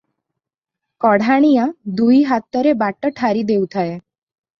କଢ଼ାଣିଆ 1.03 1.65
ଦୁଇ 1.99 2.21
ହାତରେ 2.29 2.73
ବାଟ 2.83 3.13
ଠାରି 3.21 3.45
ଦେଉଥାଏ। 3.51 3.93